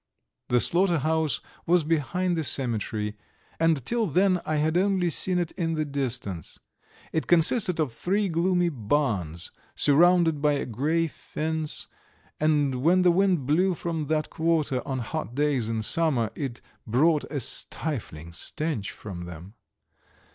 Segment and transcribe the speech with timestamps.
[0.47, 3.15] The slaughter house was behind the cemetery,
[3.59, 6.59] and till then I had only seen it in the distance.
[7.13, 11.87] It consisted of three gloomy barns, surrounded by a grey fence,
[12.39, 17.25] and when the wind blew from that quarter on hot days in summer, it brought
[17.25, 19.53] a stifling stench from them.